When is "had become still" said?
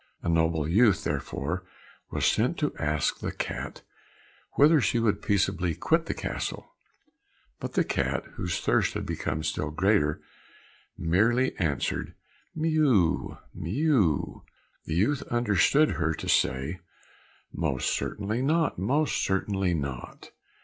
8.95-9.69